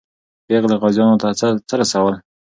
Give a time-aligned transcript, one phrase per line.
[0.47, 1.27] پېغلې غازیانو ته
[1.67, 2.15] څه رسول؟